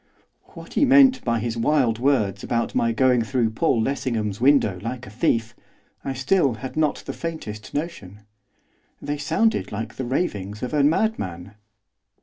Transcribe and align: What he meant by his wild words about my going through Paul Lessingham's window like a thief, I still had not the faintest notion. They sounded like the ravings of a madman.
What 0.55 0.73
he 0.73 0.83
meant 0.83 1.23
by 1.23 1.37
his 1.37 1.55
wild 1.57 1.99
words 1.99 2.43
about 2.43 2.73
my 2.73 2.91
going 2.91 3.21
through 3.21 3.51
Paul 3.51 3.79
Lessingham's 3.83 4.41
window 4.41 4.79
like 4.81 5.05
a 5.05 5.11
thief, 5.11 5.55
I 6.03 6.13
still 6.13 6.55
had 6.55 6.75
not 6.75 7.03
the 7.05 7.13
faintest 7.13 7.71
notion. 7.75 8.21
They 8.99 9.19
sounded 9.19 9.71
like 9.71 9.97
the 9.97 10.05
ravings 10.05 10.63
of 10.63 10.73
a 10.73 10.81
madman. 10.83 11.53